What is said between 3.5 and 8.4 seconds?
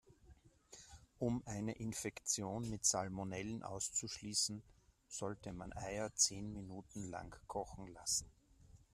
auszuschließen, sollte man Eier zehn Minuten lang kochen lassen.